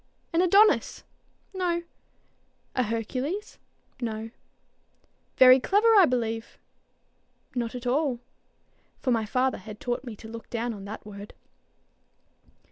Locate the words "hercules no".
2.81-4.31